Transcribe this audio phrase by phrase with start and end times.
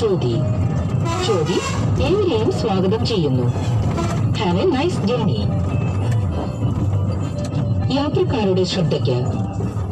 [0.00, 0.34] ചോതി
[1.26, 1.56] ചോതി
[2.06, 3.46] ഏവരെയും സ്വാഗതം ചെയ്യുന്നു.
[4.38, 5.38] ഹാവ് എ നൈസ് ജേണി
[7.94, 9.16] യാത്രക്കാരുടെ ശ്രദ്ധയ്ക്ക്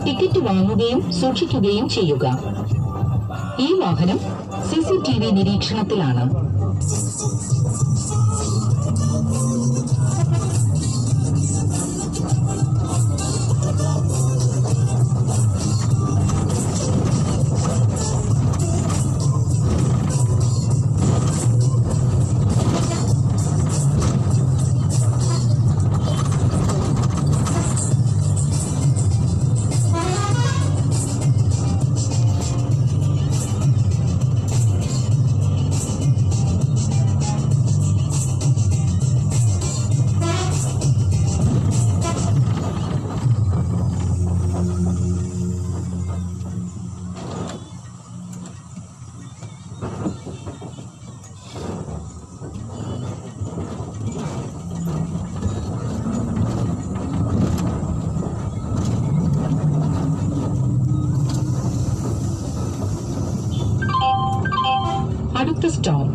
[0.05, 2.27] ടിക്കറ്റ് വാങ്ങുകയും സൂക്ഷിക്കുകയും ചെയ്യുക.
[3.59, 4.19] ഈ വാഹനം
[4.71, 6.25] സി സി ടി വി നിരീക്ഷണത്തിലാണ്.
[65.81, 66.09] stop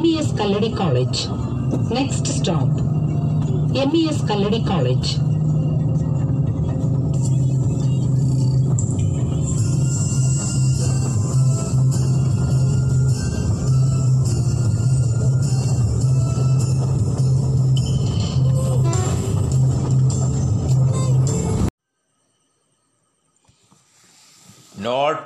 [0.00, 1.18] MES Kaladi College.
[1.90, 2.68] Next stop
[3.92, 5.27] MES Kaladi College.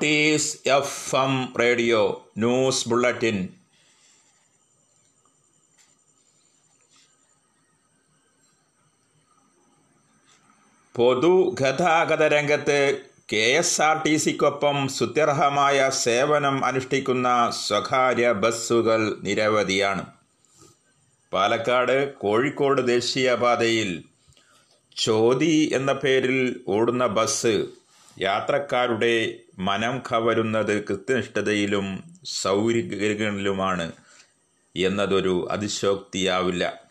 [0.02, 3.48] College notice F M radio news bulletin
[10.96, 13.00] പൊതുഗതാഗത രംഗത്ത്
[13.32, 20.06] കെ എസ് ആർ ടി സിക്കൊപ്പം സുത്യർഹമായ സേവനം അനുഷ്ഠിക്കുന്ന സ്വകാര്യ ബസ്സുകൾ നിരവധിയാണ്.
[21.32, 24.04] പാലക്കാട് കോഴിക്കോട് ദേശീയപാതയിൽ
[24.96, 27.66] ചോതി എന്ന പേരിൽ ഓടുന്ന ബസ്
[28.18, 33.92] യാത്രക്കാരുടെ മനം കവരുന്നത് കൃത്യനിഷ്ഠതയിലും സൗകര്യങ്ങളിലുമാണ്
[34.76, 36.82] എന്നതൊരു അതിശോക്തിയാവില്ല.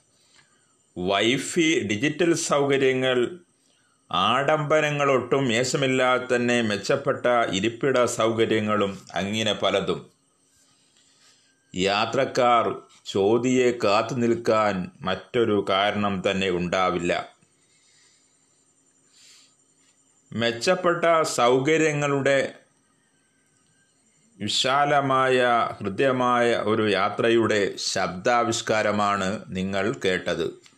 [0.98, 3.40] വൈഫി ഡിജിറ്റൽ സൗകര്യങ്ങൾ
[4.12, 10.06] ആഡംബരങ്ങളൊട്ടും മേശമില്ലാതെ തന്നെ മെച്ചപ്പെട്ട ഇരിപ്പിട സൗകര്യങ്ങളും അങ്ങനെ പലതും.
[11.76, 17.41] യാത്രക്കാർ ചോതിയെ കാത്തു നിൽക്കാൻ മറ്റൊരു കാരണം തന്നെ ഉണ്ടാവില്ല.
[20.34, 22.54] മെച്ചപ്പെട്ട സൗകര്യങ്ങളുടെ
[24.40, 30.72] വിശാലമായ ഹൃദ്യമായ ഒരു യാത്രയുടെ ശബ്ദാവിഷ്കാരമാണ് നിങ്ങൾ കേട്ടത്.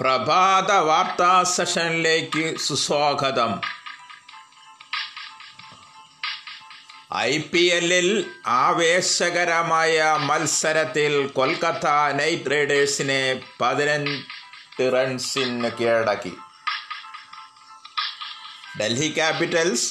[0.00, 3.60] പ്രഭാത വാർത്താ സെഷനിലേക്ക് സുസ്വാഗതം.
[7.20, 8.08] ഐ പി എല്ലിൽ
[8.46, 11.86] ആവേശകരമായ മത്സരത്തിൽ കൊൽക്കത്ത
[12.18, 13.18] നൈറ്റ് റൈഡേഴ്സിനെ
[13.60, 16.32] പതിനഞ്ച് റൺസിന് കീഴടക്കി.
[18.80, 19.88] ഡൽഹി ക്യാപിറ്റൽസ്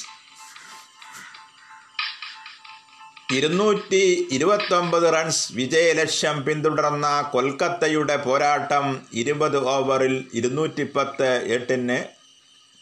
[3.38, 4.02] ഇരുന്നൂറ്റി
[4.36, 12.00] ഇരുപത്തൊമ്പത് റൺസ് വിജയലക്ഷ്യം പിന്തുടർന്ന കൊൽക്കത്തയുടെ പോരാട്ടം ഇരുപത് ഓവറിൽ ഇരുന്നൂറ്റി പത്ത് എട്ടിന്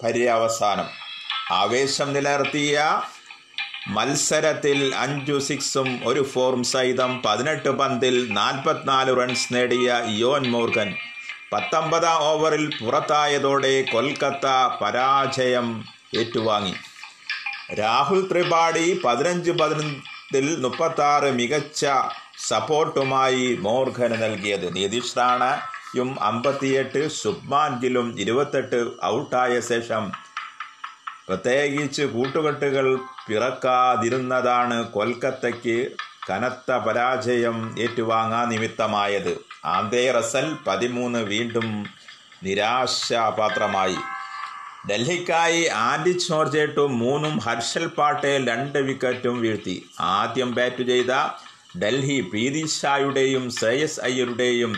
[0.01, 0.89] പര്യവസാനം.
[1.53, 2.79] ആവേശം നിലനിർത്തിയ
[3.89, 10.95] മത്സരത്തിൽ അഞ്ചു സിക്സും ഒരു ഫോറും സഹിതം പതിനെട്ട് പന്തിൽ നാൽപ്പത്തിനാല് റൺസ് നേടിയ യോൻ മോർഗൻ.
[11.53, 14.47] പത്തൊമ്പതാം ഓവറിൽ പുറത്തായതോടെ കൊൽക്കത്ത
[14.83, 15.85] പരാജയം
[16.19, 16.75] ഏറ്റുവാങ്ങി.
[17.75, 21.87] രാഹുൽ ത്രിപാഠി പതിനഞ്ച് പതിനഞ്ചിൽ മുപ്പത്താറ് മികച്ച
[22.49, 24.77] സപ്പോർട്ടുമായി മോർഗന് നൽകിയത്.
[24.77, 30.13] നിതീഷ് റാണയും അമ്പത്തിയെട്ട് സുബ്മാൻ ഗിലും ഇരുപത്തെട്ട് ഔട്ടായ ശേഷം
[31.29, 32.99] പ്രത്യേകിച്ച് കൂട്ടുകെട്ടുകൾ
[33.31, 35.91] പിറക്കാതിരുന്നതാണ് കൊൽക്കത്തയ്ക്ക്
[36.31, 39.35] കനത്ത പരാജയം ഏറ്റുവാങ്ങാൻ നിമിത്തമായത്.
[39.65, 41.67] ആന്തേ റസൽ പതിമൂന്ന് വീണ്ടും
[42.45, 43.97] നിരാശാപാത്രമായി.
[44.91, 49.77] ഡൽഹിക്കായി ആൻഡി ചോർജേട്ടും മൂന്നും ഹർഷൽ പാട്ടേൽ രണ്ട് വിക്കറ്റും വീഴ്ത്തി.
[50.01, 51.13] ആദ്യം ബാറ്റ് ചെയ്ത
[51.83, 54.73] ഡൽഹി പ്രീതി ഷായുടെയും ശ്രേയസ് അയ്യരുടെയും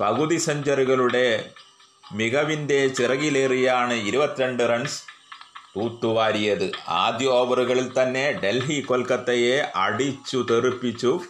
[0.00, 1.50] പകുതി സെഞ്ചറികളുടെ
[2.14, 5.00] മികവിന്റെ ചിറകിലേറിയാണ് ഇരുപത്തിരണ്ട് റൺസ്
[5.78, 11.20] തൂത്തുവാരിയത് ആദ്യ ഓവറുകളിൽ തന്നെ ഡൽഹി കൊൽക്കത്തയെ അടിച്ചു തെറിപ്പിച്ചു.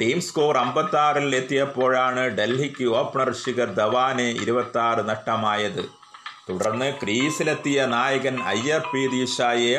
[0.00, 5.84] ടീം സ്കോർ അമ്പത്താറിൽ എത്തിയപ്പോഴാണ് ഡൽഹിക്ക് ഓപ്പണർ ശിഖർ ധവാന് ഇരുപത്തി നഷ്ടമായത്.
[6.48, 9.78] തുടർന്ന് ക്രീസിലെത്തിയ നായകൻ അയ്യർ പി ദീഷായെ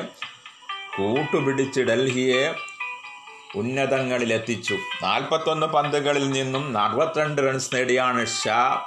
[0.97, 2.56] കൂട്ടുപിടിച്ച് ഡൽഹിയെ
[3.56, 4.73] ഉന്നതങ്ങളിലെത്തിച്ചു.
[5.03, 8.81] നാൽപ്പത്തൊന്ന് പന്തുകളിൽ നിന്നും അറുപത്തിരണ്ട് റൺസ് നേടിയാണ് ഷാ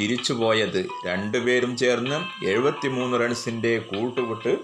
[0.00, 0.86] തിരിച്ചുപോയത്.
[1.06, 4.58] രണ്ടുപേരും ചേർന്ന് എഴുപത്തിമൂന്ന് റൺസിന്റെ കൂട്ടുവിട്ട്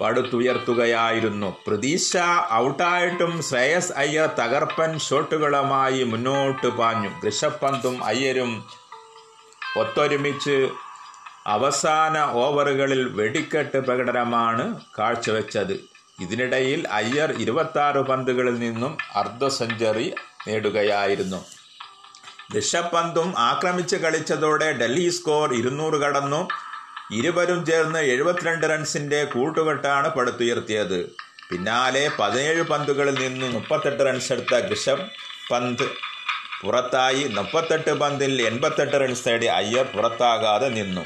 [0.00, 1.56] പടുത്തുയർത്തുകയായിരുന്നു.
[1.66, 2.16] പ്രതീക്ഷ
[2.52, 7.28] ഔട്ടായിട്ടും ശ്രേയസ് അയ്യർ തകർപ്പൻ ഷോട്ടുകളുമായി മുന്നോട്ട് പാഞ്ഞു.
[7.28, 8.64] ഋഷഭ് പന്തും അയ്യരും
[9.78, 10.70] ഒത്തൊരുമിച്ച്
[11.46, 15.72] അവസാന ഓവറുകളിൽ വെടിക്കെട്ട് പ്രകടനമാണ് കാഴ്ചവെച്ചത്.
[16.20, 20.14] ഇതിനിടയിൽ അയ്യർ ഇരുപത്തി പന്തുകളിൽ നിന്നും അർദ്ധ സെഞ്ചുറി
[20.48, 21.44] നേടുകയായിരുന്നു.
[22.56, 26.40] ഋഷഭ് പന്തും ആക്രമിച്ച് കളിച്ചതോടെ ഡൽഹി സ്കോർ ഇരുന്നൂറ് കടന്നു.
[27.18, 30.98] ഇരുവരും ചേർന്ന് എഴുപത്തിരണ്ട് റൺസിന്റെ കൂട്ടുകെട്ടാണ് പടുത്തുയർത്തിയത്.
[31.48, 35.06] പിന്നാലെ പതിനേഴ് പന്തുകളിൽ നിന്ന് മുപ്പത്തെട്ട് റൺസ് എടുത്ത ഋഷഭ്
[35.50, 35.86] പന്ത്
[36.62, 37.24] പുറത്തായി.
[37.36, 41.04] മുപ്പത്തെട്ട് പന്തിൽ എൺപത്തെട്ട് റൺസ് നേടി അയ്യർ പുറത്താകാതെ നിന്നു.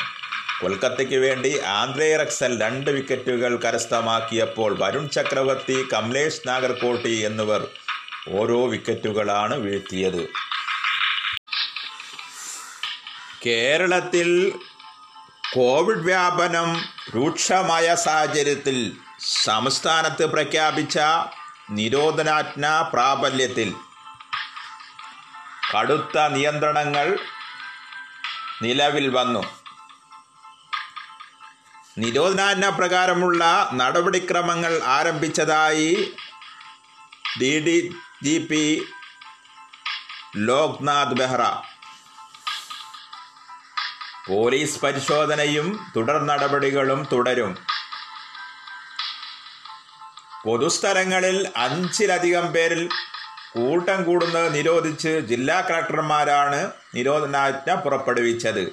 [0.60, 7.62] കൊൽക്കത്തയ്ക്ക് വേണ്ടി ആന്ധ്രേ റക്സൽ രണ്ട് വിക്കറ്റുകൾ കരസ്ഥമാക്കിയപ്പോൾ വരുൺ ചക്രവർത്തി കമലേഷ് നാഗർകോട്ടി എന്നിവർ
[8.38, 10.22] ഓരോ വിക്കറ്റുകളാണ് വീഴ്ത്തിയത്.
[13.46, 14.28] കേരളത്തിൽ
[15.54, 16.69] കോവിഡ് വ്യാപനം
[17.16, 18.96] രൂക്ഷമായ സാഹചര്യത്തിൽ
[19.43, 20.98] സംസ്ഥാനത്ത് പ്രഖ്യാപിച്ച
[21.70, 23.75] നിരോധനാജ്ഞ പ്രാബല്യത്തിൽ.
[25.75, 27.19] കടുത്ത നിയന്ത്രണങ്ങൾ
[28.62, 29.43] നിലവിൽ വന്നു.
[31.98, 36.12] നിരോധനാജ്ഞ പ്രകാരമുള്ള നടപടിക്രമങ്ങൾ ആരംഭിച്ചതായി
[37.40, 38.84] D D G P
[40.37, 41.43] Loknath Behra
[44.28, 47.58] police പരിശോധനയും തുടർ നടപടികളും തുടരും.
[50.44, 52.88] പൊതുസ്ഥലങ്ങളിൽ അഞ്ചിലധികം പേരിൽ
[53.52, 58.73] കൂട്ടം കൂടുന്നത് നിരോധിച്ച് ജില്ലാ കളക്ടർമാരാണ് നിരോധനാജ്ഞ പുറപ്പെടുവിച്ചത്.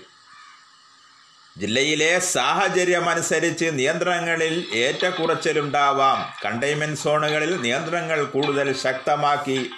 [1.57, 6.33] ജില്ലയിലെ സാഹചര്യമനുസരിച്ച് നിയന്ത്രണങ്ങളിൽ ഏറ്റക്കുറച്ചിലുണ്ടാവാം.
[6.45, 9.71] കണ്ടെയ്ൻമെന്റ് സോണുകളിൽ നിയന്ത്രണങ്ങൾ കൂടുതൽ ശക്തമാക്കി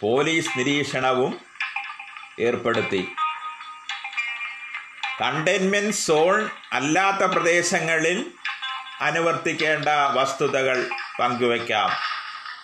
[0.00, 1.40] പോലീസ് നിരീക്ഷണവും
[2.40, 3.02] ഏർപ്പെടുത്തി.
[5.22, 8.26] കണ്ടെയ്ൻമെന്റ് സോൺ അല്ലാത്ത പ്രദേശങ്ങളിൽ
[9.00, 10.88] അനുവർത്തിക്കേണ്ട വസ്തുതകൾ
[11.20, 11.90] പങ്കുവയ്ക്കാം.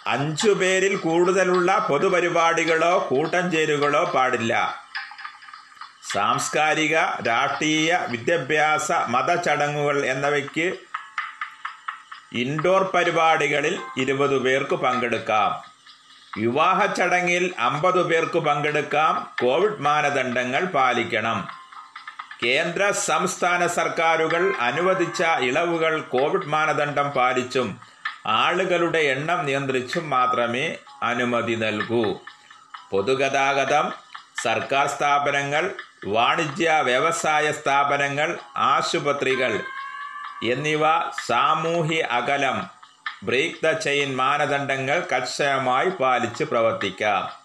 [0.06, 4.84] അഞ്ചു പേരിൽ കൂടുതലുള്ള പൊതുപരിപാടികളോ കൂട്ടം ചേരുകളോ പാടില്ല.
[6.12, 6.98] സാംസ്കാരിക
[7.28, 10.74] രാഷ്ട്രീയ വിദ്യാഭ്യാസ മതചടങ്ങുകൾ എന്നിവയ്ക്ക്
[12.32, 15.62] ഇൻഡോർ പരിപാടികളിൽ ഇരുപത് പേർക്ക് പങ്കെടുക്കാം.
[16.40, 19.30] വിവാഹ ചടങ്ങിൽ അമ്പത് പേർക്ക് പങ്കെടുക്കാം.
[19.42, 21.63] കോവിഡ് മാനദണ്ഡങ്ങൾ പാലിക്കണം.
[22.44, 27.80] കേന്ദ്ര സംസ്ഥാന സർക്കാരുകൾ അനുവദിച്ച ഇളവുകൾ കോവിഡ് മാനദണ്ഡം പാലിച്ചും
[28.26, 32.20] ആളുകളുടെ എണ്ണം നിയന്ത്രിച്ചും മാത്രമേ അനുമതി നൽകൂ.
[32.90, 33.92] പൊതുഗതാഗതം
[34.42, 35.74] സർക്കാർ സ്ഥാപനങ്ങൾ
[36.06, 39.52] വാണിജ്യ വ്യവസായ സ്ഥാപനങ്ങൾ ആശുപത്രികൾ
[40.42, 40.84] എന്നിവ
[41.26, 42.58] സാമൂഹ്യ അകലം
[43.24, 47.43] ബ്രേക്ക് ദ ചെയിൻ മാനദണ്ഡങ്ങൾ കർശനമായി പാലിച്ച് പ്രവർത്തിക്കാം.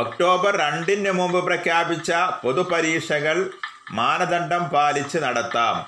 [0.00, 3.50] ഒക്ടോബർ രണ്ടിന് മുമ്പ് പ്രഖ്യാപിച്ച പൊതുപരീക്ഷകൾ
[3.90, 5.86] മാനദണ്ഡം പാലിച്ച് നടത്താം.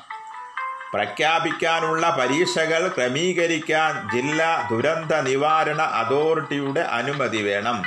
[0.92, 7.82] പ്രഖ്യാപിക്കാനുള്ള പരീക്ഷകൾ ക്രമീകരിക്കാൻ ജില്ലാ ദുരന്ത നിവാരണ അതോറിറ്റിയുടെ അനുമതി വേണം.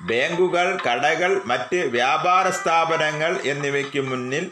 [0.00, 4.50] ബാങ്കുകൾ കടകൾ മറ്റ് വ്യാപാര സ്ഥാപനങ്ങൾ എന്നിവയ്ക്ക് മുന്നിൽ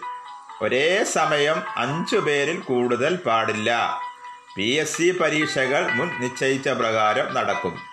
[0.62, 3.70] ഒരേ സമയം അഞ്ചു പേരിൽ കൂടുതൽ പാടില്ല.
[4.56, 7.91] പി എസ് സി പരീക്ഷകൾ മുൻ നിശ്ചയിച്ച പ്രകാരം നടക്കും.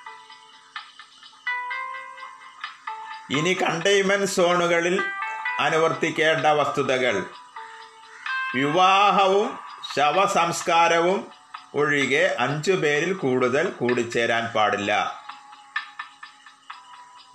[3.32, 5.04] ഇനി കണ്ടെയ്ൻമെന്റ് സോണുകളിൽ
[5.60, 7.26] അനുവർത്തിക്കേണ്ട വസ്തുതകൾ.
[8.56, 9.60] വിവാഹവും
[9.96, 11.32] ശവസംസ്കാരവും
[11.74, 15.22] ഒഴികെ അഞ്ചു പേരിൽ കൂടുതൽ കൂടിച്ചേരാൻ പാടില്ല.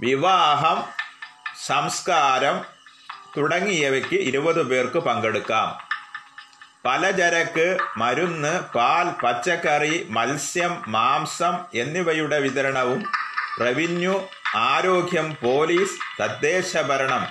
[0.01, 0.85] വിവാഹം
[1.65, 2.65] സംസ്കാരം
[3.37, 5.69] തുടങ്ങിയവയ്ക്ക് ഇരുപത് പേർക്ക് പങ്കെടുക്കാം.
[6.85, 13.13] പലചരക്ക് മരുന്ന് പാൽ പച്ചക്കറി മത്സ്യം മാംസം എന്നിവയുടെ വിതരണവും
[13.61, 17.29] റവന്യൂ ആരോഗ്യം പോലീസ് തദ്ദേശ ഭരണം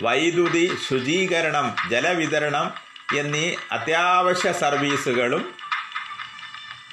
[0.00, 2.72] വൈദ്യുതി ശുചീകരണം ജലവിതരണം
[3.14, 5.54] എന്നീ അത്യാവശ്യ സർവീസുകളും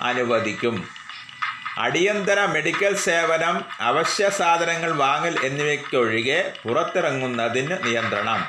[0.01, 0.87] അനുവദിക്കും.
[1.77, 8.47] അടിയന്തര മെഡിക്കൽ സേവനം അവശ്യ സാധനങ്ങൾ വാങ്ങൽ എന്നിവയ്ക്കൊഴികെ പുറത്തിറങ്ങുന്നതിന് നിയന്ത്രണം.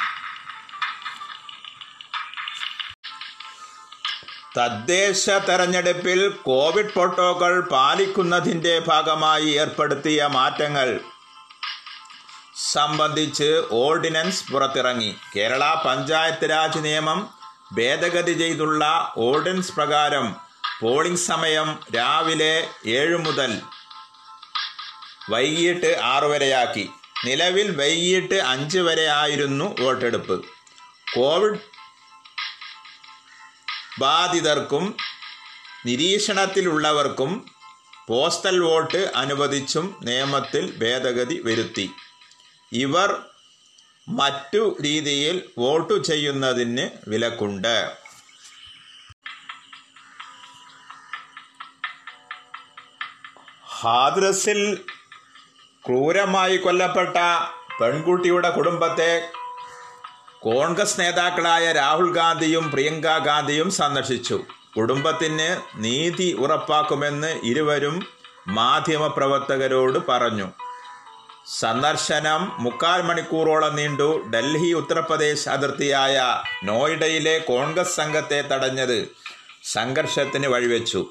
[4.59, 11.01] തദ്ദേശ തെരഞ്ഞെടുപ്പിൽ കോവിഡ് പ്രോട്ടോകോൾ പാലിക്കുന്നതിന്റെ ഭാഗമായി ഏർപ്പെടുത്തിയ മാറ്റങ്ങൾ
[12.73, 15.17] സംബന്ധിച്ച് ഓർഡിനൻസ് പുറത്തിറങ്ങി.
[15.37, 17.31] കേരള പഞ്ചായത്ത് രാജ് നിയമം
[17.73, 20.37] ഭേദഗതി ചെയ്തുള്ള ഓർഡിനൻസ് പ്രകാരം
[20.81, 23.61] പോളിംഗ് സമയം രാവിലെ ഏഴ് മുതൽ
[25.31, 26.91] വൈകിട്ട് ആറ് വരെയാക്കി.
[27.25, 30.45] നിലവിൽ വൈകിട്ട് അഞ്ച് വരെ ആയിരുന്നു വോട്ടെടുപ്പ്.
[31.15, 31.59] കോവിഡ്
[33.99, 34.97] ബാധിതർക്കും
[35.87, 37.47] നിരീക്ഷണത്തിലുള്ളവർക്കും
[38.09, 41.91] പോസ്റ്റൽ വോട്ട് അനുവദിച്ചും നിയമത്തിൽ ഭേദഗതി വരുത്തി.
[42.73, 43.23] ഇവർ
[44.09, 48.09] മറ്റു രീതിയിൽ വോട്ട് ചെയ്യുന്നതിന് വിലക്കുണ്ട്.
[53.81, 54.61] ഹാദ്രസിൽ
[55.87, 57.17] ക്രൂരമായി കൊല്ലപ്പെട്ട
[57.81, 59.11] പെൺകുട്ടിയുടെ കുടുംബത്തെ
[60.43, 64.41] കോൺഗ്രസ് നേതാക്കളായ രാഹുൽ ഗാന്ധിയും പ്രിയങ്ക ഗാന്ധിയും സന്ദർശിച്ചു.
[64.77, 68.07] കുടുംബത്തിന് നീതി ഉറപ്പാക്കുമെന്ന് ഇരുവരും
[68.49, 70.47] മാധ്യമപ്രവർത്തകരോട് പറഞ്ഞു.
[71.59, 74.31] സന്ദർശനം മുക്കാൽ മണിക്കൂറോളം നീണ്ടു.
[74.35, 79.09] ഡൽഹി ഉത്തർപ്രദേശ് അതിർത്തിയായ നോയിഡയിലെ കോൺഗ്രസ് സംഘത്തെ തടഞ്ഞത്
[79.65, 81.11] സംഘർഷത്തിന് വഴിവെച്ചു.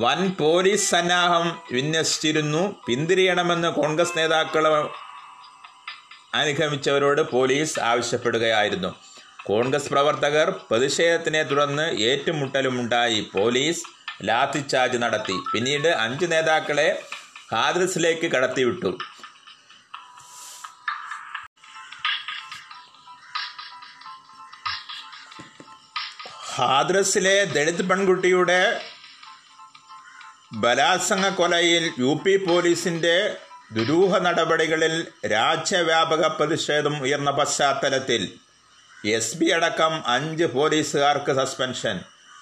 [0.00, 2.76] വൻ പോലീസ് സന്നാഹം വിന്യസിച്ചിരുന്നു.
[2.86, 4.88] പിന്തിരിയണമെന്ന് കോൺഗ്രസ് നേതാക്കൾ
[6.34, 8.90] അനുഗമിച്ചവരോട് പോലീസ് ആവശ്യപ്പെടുകയായിരുന്നു.
[9.46, 13.30] കോൺഗ്രസ് പ്രവർത്തകർ പ്രതിഷേധത്തിനെ തുടർന്ന് ഏറ്റുമുട്ടലുമുണ്ടായി.
[13.34, 13.82] പോലീസ്
[14.24, 15.36] ലാത്തിച്ചാർജ് നടത്തി.
[15.52, 17.02] പിന്നീട് അഞ്ച് നേതാക്കളെ
[17.52, 18.98] ഹാദ്രസിലേക്ക് കടത്തിവിട്ടു.
[26.54, 28.80] ഹാദ്രസിലെ ദളിത് പെൺകുട്ടിയുടെ
[30.54, 33.36] ബലാത്സംഗ കൊലയിൽ യു പി പോലീസിന്റെ
[33.74, 34.94] ദുരൂഹ നടപടികളിൽ
[35.32, 38.22] രാജ്യവ്യാപക പ്രതിഷേധം ഉയർന്ന പശ്ചാത്തലത്തിൽ
[39.18, 41.96] എസ് പി അടക്കം അഞ്ച് പോലീസുകാർക്ക് suspension.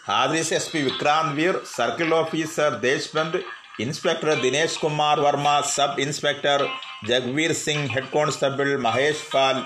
[0.09, 3.41] Hathras S P Vikrant Vir circle officer ദേശ്ബന്ദ്
[3.85, 6.63] inspector Dinesh Kumar Verma sub inspector
[7.11, 9.57] Jagveer Singh head constable Mahesh Pal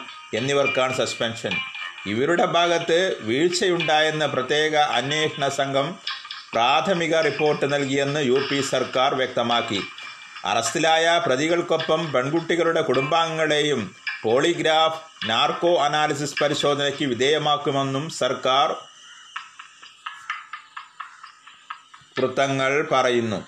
[0.40, 1.54] എന്നിവർക്കാണ് സസ്പെൻഷൻ.
[2.12, 5.86] ഇവരുടെ ഭാഗത്ത് വീഴ്ചയുണ്ടായെന്ന് പ്രത്യേക അന്വേഷണ സംഘം
[6.54, 8.38] പ്രാഥമിക റിപ്പോർട്ട് നൽകിയെന്ന് യു
[8.74, 9.82] സർക്കാർ വ്യക്തമാക്കി.
[10.44, 13.80] അറസ്റ്റിലായ പ്രതികൾക്കൊപ്പം പെൺകുട്ടികളുടെ കുടുംബാംഗങ്ങളെയും
[14.22, 18.68] പോളിഗ്രാഫ് നാർക്കോ അനാലിസിസ് പരിശോധനയ്ക്ക് വിധേയമാക്കുമെന്നും സർക്കാർ
[22.18, 23.38] വൃത്തങ്ങൾ പറയുന്നു.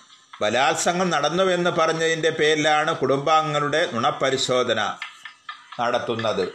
[0.42, 4.80] ബലാത്സംഗം നടന്നുവെന്ന് പറഞ്ഞതിന്റെ പേരിലാണ് കുടുംബാംഗങ്ങളുടെ നുണപരിശോധന
[5.80, 6.46] നടത്തുന്നത്.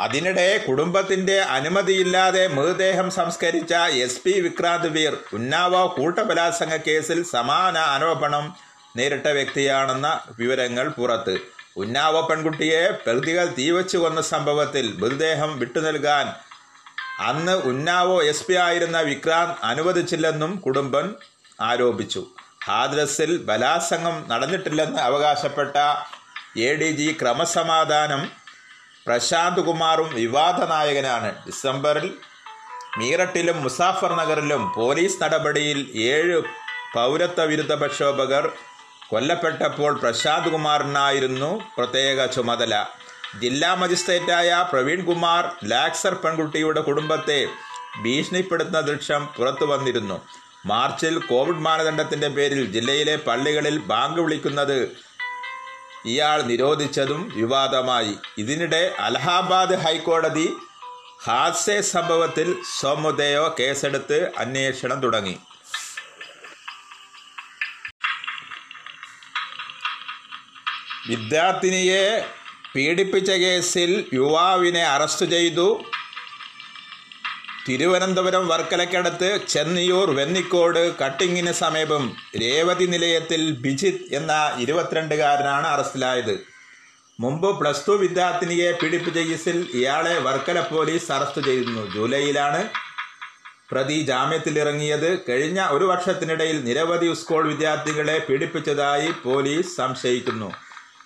[0.00, 8.46] അതിനിടെ കുടുംബത്തിന്റെ അനുമതിയില്ലാതെ മൃതദേഹം സംസ്കരിച്ച എസ് പി വിക്രാന്ത് വീർ ഉന്നാവോ കൂട്ടബലാത്സംഗ കേസിൽ സമാന ആരോപണം
[8.96, 11.34] നേരിട്ട വ്യക്തിയാണെന്ന വിവരങ്ങൾ പുറത്ത്.
[11.76, 16.26] ഉന്നാവ പെൺകുട്ടിയെ പ്രതികൾ തീവച്ചു കൊന്ന സംഭവത്തിൽ മൃതദേഹം വിട്ടു നൽകാൻ
[17.20, 21.06] അന്ന് ഉന്നാവോ എസ് പി ആയിരുന്ന വിക്രാന്ത് അനുവദിച്ചില്ലെന്നും കുടുംബം
[21.60, 22.26] ആരോപിച്ചു.
[22.64, 25.76] ഹാദ്രസിൽ ബലാത്സംഗം നടന്നിട്ടില്ലെന്ന് അവകാശപ്പെട്ട
[26.56, 28.22] എ ഡി ജി ക്രമസമാധാനം
[29.06, 31.30] പ്രശാന്ത് കുമാറും വിവാദ നായകനാണ്.
[31.46, 32.14] ഡിസംബറിൽ
[32.98, 36.42] മീററ്റിലും മുസാഫർ നഗറിലും പോലീസ് നടപടിയിൽ ഏഴ്
[36.94, 38.50] പൗരത്വ വിരുദ്ധ പ്രക്ഷോഭകർ
[39.10, 42.86] കൊല്ലപ്പെട്ടപ്പോൾ പ്രശാന്ത് കുമാറിനായിരുന്നു പ്രത്യേക ചുമതല.
[43.40, 47.46] ജില്ലാ മജിസ്ട്രേറ്റായ പ്രവീൺ കുമാർ ലാക്സർ പെൺകുട്ടിയുടെ കുടുംബത്തെ
[48.02, 50.20] ഭീഷണിപ്പെടുത്തുന്ന ദൃശ്യം പുറത്തു വന്നിരുന്നു.
[50.66, 54.78] മാർച്ചിൽ കോവിഡ് മാനദണ്ഡത്തിന്റെ പേരിൽ ജില്ലയിലെ പള്ളികളിൽ ബാങ്ക് വിളിക്കുന്നത്
[56.04, 58.14] ഇയാൾ നിരോധിച്ചതും വിവാദമായി.
[58.38, 60.56] ഇതിനിടെ അലഹാബാദ് ഹൈക്കോടതി
[61.26, 65.38] ഹാസ്യ സംഭവത്തിൽ സോമുദയോ കേസെടുത്ത് അന്വേഷണം തുടങ്ങി.
[71.08, 72.04] വിദ്യാർത്ഥിനിയെ
[72.74, 75.84] പീഡിപ്പിച്ച കേസിൽ യുവാവിനെ അറസ്റ്റ് ചെയ്തു.
[77.68, 86.34] തിരുവനന്തപുരം വർക്കലക്കടുത്ത് ചെന്നിയൂർ വെന്നിക്കോട് കട്ടിങ്ങിന് സമീപം രേവതി നിലയത്തിൽ ബിജിത് എന്ന ഇരുപത്തിരണ്ടുകാരനാണ് അറസ്റ്റിലായത്.
[87.20, 91.94] മുമ്പ് പ്ലസ് ടു വിദ്യാർത്ഥിനിയെ പീഡിപ്പിച്ച കേസിൽ ഇയാളെ വർക്കല പോലീസ് അറസ്റ്റ് ചെയ്തിരുന്നു.
[91.94, 92.68] ജൂലൈയിലാണ്
[93.70, 95.28] പ്രതി ജാമ്യത്തിലിറങ്ങിയത്.
[95.28, 100.50] കഴിഞ്ഞ ഒരു വർഷത്തിനിടയിൽ നിരവധി സ്കൂൾ വിദ്യാർത്ഥികളെ പീഡിപ്പിച്ചതായി പോലീസ് സംശയിക്കുന്നു.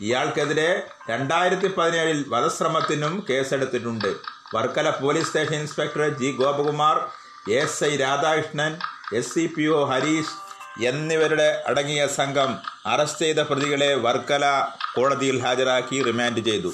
[0.01, 4.15] ഇയാൾക്കെതിരെ രണ്ടായിരത്തി പതിനേഴിൽ വധശ്രമത്തിനും കേസെടുത്തിട്ടുണ്ട്.
[4.55, 6.97] Varkala police station inspector G Gopakumar
[7.51, 8.79] S I Radhakrishnan
[9.15, 10.35] S C P O Harish
[10.85, 16.73] എന്നിവരുടെ അടങ്ങിയ സംഘം അറസ്റ്റ് ചെയ്ത പ്രതികളെ വർക്കല കോടതിയിൽ ഹാജരാക്കി റിമാൻഡ് ചെയ്തു.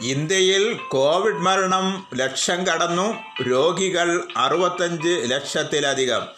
[0.00, 3.14] ഇന്ത്യയിൽ കോവിഡ് മരണം ലക്ഷം കടന്നു.
[3.42, 6.37] രോഗികൾ അറുപത്തഞ്ച് ലക്ഷത്തിലധികം.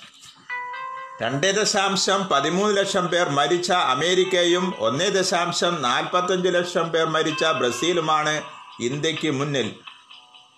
[1.23, 8.43] രണ്ട് ദശാംശം പതിമൂന്ന് ലക്ഷം പേർ മരിച്ച അമേരിക്കയും ഒന്നേ ദശാംശം നാൽപ്പത്തഞ്ച് ലക്ഷം പേർ മരിച്ച ബ്രസീലുമാണ്
[8.81, 9.75] ഇന്ത്യയ്ക്ക് മുന്നിൽ.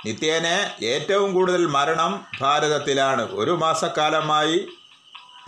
[0.06, 0.46] നിത്യേന
[0.84, 3.28] ഏറ്റവും കൂടുതൽ മരണം ഭാരതത്തിലാണ്.
[3.32, 4.68] ഒരു മാസക്കാലമായി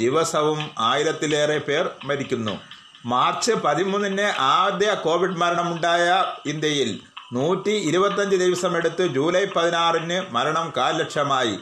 [0.01, 2.61] ദിവസവും ആയിരത്തിലേറെ പേർ മരിക്കുന്നു.
[3.07, 7.01] മാർച്ച് പതിമൂന്നിന് ആദ്യ കോവിഡ് മരണമുണ്ടായ ഇന്ത്യയിൽ
[7.33, 11.59] നൂറ്റി ഇരുപത്തഞ്ച് ദിവസമെടുത്ത് ജൂലൈ പതിനാറിന് മരണം കാൽ ലക്ഷമായി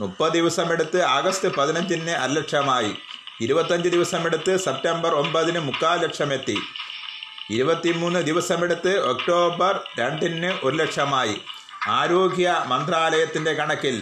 [0.00, 2.92] മുപ്പത് ദിവസമെടുത്ത് ആഗസ്റ്റ് പതിനഞ്ചിന് അരലക്ഷമായി
[3.44, 6.56] ഇരുപത്തഞ്ച് ദിവസമെടുത്ത് സെപ്റ്റംബർ ഒമ്പതിന് മുക്കാൽ ലക്ഷമെത്തി
[7.50, 11.36] ഇരുപത്തിമൂന്ന് ദിവസമെടുത്ത് ഒക്ടോബർ രണ്ടിന് ഒരു ലക്ഷമായി.
[11.98, 13.96] ആരോഗ്യ മന്ത്രാലയത്തിന്റെ കണക്കിൽ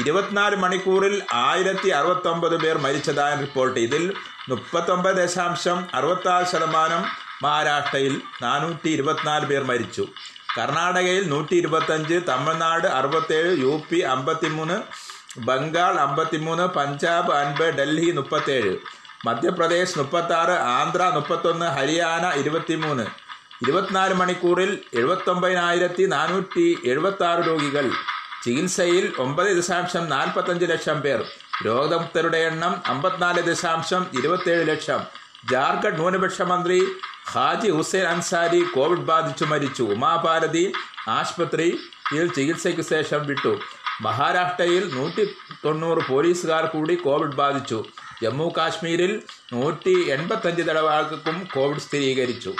[0.00, 3.78] ഇരുപത്തിനാല് മണിക്കൂറിൽ ആയിരത്തി അറുപത്തൊമ്പത് പേർ മരിച്ചതായി റിപ്പോർട്ട്.
[3.86, 4.04] ഇതിൽ
[4.48, 7.02] മുപ്പത്തൊമ്പത് ദശാംശം അറുപത്താറ് ശതമാനം
[7.44, 10.04] മഹാരാഷ്ട്രയിൽ നാനൂറ്റി ഇരുപത്തിനാല് പേർ മരിച്ചു.
[10.56, 14.76] കർണാടകയിൽ നൂറ്റി ഇരുപത്തഞ്ച് തമിഴ്നാട് അറുപത്തേഴ് യു പി അമ്പത്തിമൂന്ന്
[15.38, 18.76] ബംഗാൾ അമ്പത്തിമൂന്ന് പഞ്ചാബ് അൻപത് ഡൽഹി മുപ്പത്തേഴ്
[19.26, 23.02] മധ്യപ്രദേശ് മുപ്പത്താറ് ആന്ധ്ര മുപ്പത്തൊന്ന് ഹരിയാന ഇരുപത്തിമൂന്ന്.
[23.62, 27.90] ഇരുപത്തിനാല് മണിക്കൂറിൽ എഴുപത്തൊമ്പതിനായിരത്തി നാനൂറ്റി എഴുപത്തി ആറ് രോഗികൾ.
[28.44, 31.24] ചികിത്സയിൽ ഒമ്പത് ദശാംശം നാൽപ്പത്തഞ്ച് ലക്ഷം പേർ.
[31.66, 35.00] രോഗമുക്തരുടെ എണ്ണം അമ്പത്തിനാല് ദശാംശം ഇരുപത്തേഴ് ലക്ഷം.
[35.50, 36.86] ജാർഖണ്ഡ് ന്യൂനപക്ഷ മന്ത്രി
[37.30, 39.82] ഹാജി ഹുസൈൻ അൻസാരി കോവിഡ് ബാധിച്ചു മരിച്ചു.
[39.82, 40.72] ഉമാഭാരതി
[41.08, 43.60] ആശുപത്രിയിൽ ചികിത്സയ്ക്ക് ശേഷം വിട്ടു.
[44.00, 45.24] മഹാരാഷ്ട്രയിൽ നൂറ്റി
[45.64, 47.84] തൊണ്ണൂറ് പോലീസുകാർ കൂടി കോവിഡ് ബാധിച്ചു.
[48.22, 52.54] ജമ്മു കാശ്മീരിൽ നൂറ്റി എൺപത്തഞ്ച് തടവാൾക്കും കോവിഡ് സ്ഥിരീകരിച്ചു.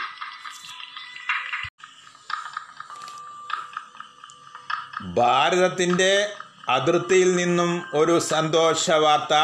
[5.03, 6.33] ഭാരതത്തിന്റെ
[6.69, 9.35] അതിർത്തിയിൽ നിന്നും ഒരു സന്തോഷ വാർത്ത.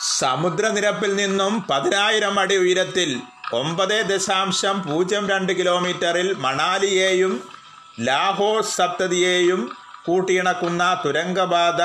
[0.00, 3.20] സമുദ്രനിരപ്പിൽ നിന്നും പതിനായിരം അടി ഉയരത്തിൽ
[3.52, 7.53] ഒമ്പത് ദശാംശം പൂജ്യം രണ്ട് കിലോമീറ്ററിൽ മണാലിയെയും
[7.98, 11.82] ലാഹോർ സപ്തതിയെയും കൂട്ടിയിണക്കുന്ന തുരങ്കബാധ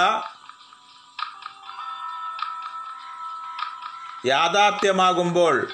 [4.25, 5.71] യാഥാർത്ഥ്യമാകുമ്പോൾ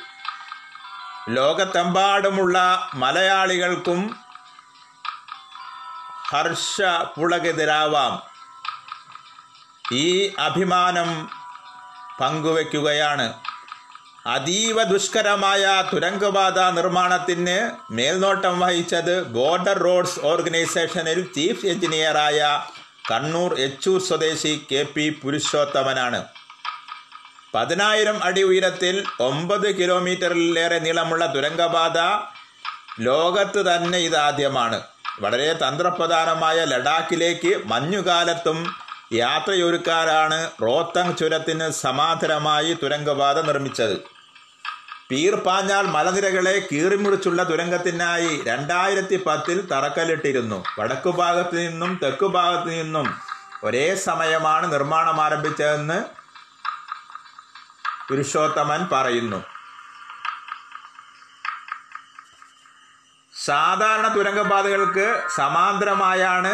[1.27, 4.20] ലോകത്തെമ്പാടുമുള്ള മലയാളികൾക്കും
[6.27, 6.82] ഹർഷ
[7.15, 8.13] പുളകെതിരാവാം
[9.92, 11.30] ഈ അഭിമാനം
[12.20, 13.45] പങ്കുവയ്ക്കുകയാണ്.
[14.34, 17.58] അതീവ ദുഷ്കരമായ തുരങ്കപാത നിർമ്മാണത്തിന്
[17.98, 22.40] മേൽനോട്ടം വഹിച്ചത് ബോർഡർ റോഡ്സ് ഓർഗനൈസേഷനിൽ ചീഫ് എഞ്ചിനീയറായ
[23.12, 26.24] കണ്ണൂർ എച്ചൂർ സ്വദേശി കെ പി പുരുഷോത്തമനാണ്.
[27.56, 32.00] പതിനായിരം അടി ഉയരത്തിൽ ഒമ്പത് കിലോമീറ്ററിലേറെ നീളമുള്ള തുരങ്കപാത
[33.00, 34.82] ലോകത്ത് തന്നെ ഇതാദ്യമാണ്.
[35.22, 38.60] വളരെ തന്ത്രപ്രധാനമായ ലഡാക്കിലേക്ക് മഞ്ഞുകാലത്തും
[39.14, 44.14] യാത്രയൊരുക്കാരാണ് റോത്തങ് ചുരത്തിന് സമാന്തരമായി തുരങ്കപാത നിർമ്മിച്ചത്.
[45.12, 50.63] പീർ പാഞ്ഞാൽ മലനിരകളെ കീറിമുറിച്ചുള്ള തുരങ്കത്തിനായി രണ്ടായിരത്തി പത്തിൽ തറക്കല്ലിട്ടിരുന്നു.
[50.80, 53.18] വടക്കു ഭാഗത്തു നിന്നും തെക്കു ഭാഗത്തു നിന്നും
[53.63, 56.04] ഒരേ സമയമാണ് നിർമ്മാണം ആരംഭിച്ചതെന്ന്
[58.10, 59.44] പുരുഷോത്തമൻ പറയുന്നു.
[63.46, 66.54] സാധാരണ തുരങ്കപാതകൾക്ക് സമാന്തരമായാണ്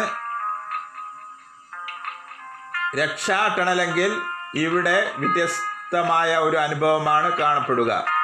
[2.96, 4.22] രക്ഷാ ടണലെങ്കിൽ
[4.54, 8.21] ഇവിടെ വ്യത്യസ്തമായ ഒരു അനുഭവമാണ് കാണപ്പെടുക.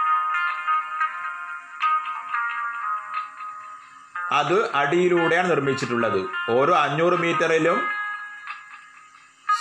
[4.40, 6.20] അത് അടിയിലൂടെയാണ് നിർമ്മിച്ചിട്ടുള്ളത്.
[6.56, 7.78] ഓരോ അഞ്ഞൂറ് മീറ്ററിലും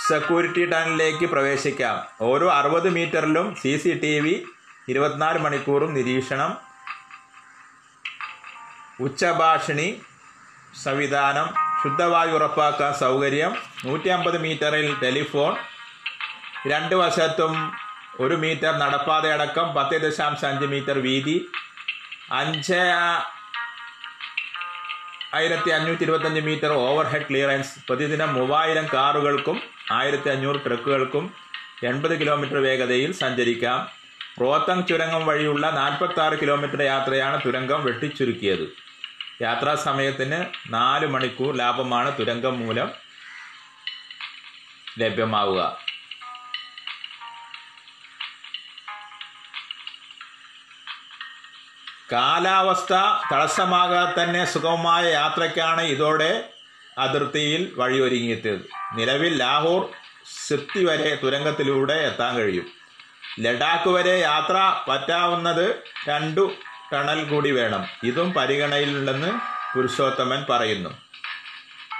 [0.08, 1.96] സെക്യൂരിറ്റി ടണലിലേക്ക് പ്രവേശിക്കാം.
[2.28, 4.34] ഓരോ അറുപത് മീറ്ററിലും സി സി ടി വി
[4.88, 6.52] ഇരുപത്തിനാല് മണിക്കൂറും നിരീക്ഷണം
[9.06, 9.88] ഉച്ചഭാഷിണി
[10.84, 11.48] സംവിധാനം
[11.82, 13.52] ശുദ്ധവായു ഉറപ്പാക്കാൻ സൗകര്യം
[13.84, 15.52] നൂറ്റി അമ്പത് മീറ്ററിൽ ടെലിഫോൺ
[16.70, 17.52] രണ്ട് വശത്തും
[18.20, 21.36] ഒരു മീറ്റർ നടപ്പാതയടക്കം പത്ത് ദശാംശം അഞ്ച് മീറ്റർ വീതി
[22.32, 22.80] അഞ്ച്
[25.36, 29.56] ആയിരത്തി അഞ്ഞൂറ്റി ഇരുപത്തഞ്ച് മീറ്റർ ഓവർഹെഡ് ക്ലിയറൻസ് പ്രതിദിനം മൂവായിരം കാറുകൾക്കും
[29.92, 31.24] ആയിരത്തി അഞ്ഞൂറ് ട്രക്കുകൾക്കും
[31.84, 33.80] എൺപത് കിലോമീറ്റർ വേഗതയിൽ സഞ്ചരിക്കാം.
[34.40, 38.64] റോത്തങ് ചുരങ്കം വഴിയുള്ള നാൽപ്പത്തി ആറ് കിലോമീറ്റർ യാത്രയാണ് തുരങ്കം വെട്ടിച്ചുരുക്കിയത്.
[39.42, 40.38] യാത്രാ സമയത്തിന്
[40.74, 42.88] നാല് മണിക്കൂർ ലാഭമാണ് തുരങ്കം മൂലം
[44.98, 45.60] ലഭ്യമാവുക.
[52.12, 52.94] കാലാവസ്ഥ
[53.32, 56.50] തടസ്സമാകാതെ തന്നെ സുഗമമായ യാത്രയ്ക്കാണ് ഇതോടെ
[56.98, 58.64] അതിർത്തിയിൽ വഴിയൊരുങ്ങിയെത്തിയത്.
[58.92, 59.88] നിലവിൽ ലാഹോർ
[60.46, 62.66] സിത്തി വരെ തുരങ്കത്തിലൂടെ എത്താൻ കഴിയും.
[63.40, 66.52] ലഡാക്ക് വരെ യാത്ര പറ്റാവുന്നത് രണ്ടു
[66.92, 67.86] ടണൽ കൂടി വേണം.
[68.04, 69.30] ഇതും പരിഗണനയിലുണ്ടെന്ന്
[69.74, 70.90] പുരുഷോത്തമൻ പറയുന്നു.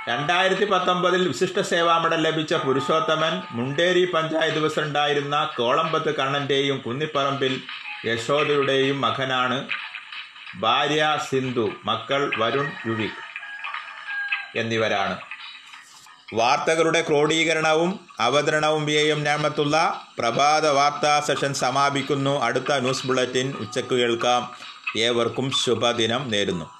[0.08, 7.60] രണ്ടായിരത്തി പത്തൊമ്പതിൽ വിശിഷ്ട സേവാ മെഡൽ ലഭിച്ച പുരുഷോത്തമൻ മുണ്ടേരി പഞ്ചായത്ത് പ്രസിഡന്റായിരുന്ന കോളമ്പത്ത് കണ്ണന്റെയും കുന്നിപ്പറമ്പിൽ
[8.06, 9.68] യശോദയുടെയും മകനാണ്
[10.56, 13.28] ഭാര്യ സിന്ധു മക്കൾ വരുൺ യുവിക്
[14.58, 15.18] എന്നിവരാണ്.
[16.34, 22.40] വാർത്തകളുടെ ക്രോഡീകരണവും അവതരണവും വി എം ഞാമത്തുള്ള പ്രഭാത വാർത്താ സെഷൻ സമാപിക്കുന്നു.
[22.40, 24.54] അടുത്ത ന്യൂസ് ബുള്ളറ്റിൻ ഉച്ചയ്ക്ക് കേൾക്കാം.
[24.98, 26.77] ഏവർക്കും ശുഭദിനം നേരുന്നു.